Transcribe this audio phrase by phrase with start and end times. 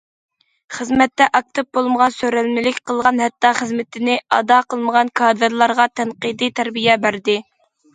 [0.77, 7.43] خىزمەتتە ئاكتىپ بولمىغان، سۆرەلمىلىك قىلغان، ھەتتا خىزمىتىنى ئادا قىلمىغان كادىرلارغا تەنقىدىي تەربىيە بەردى.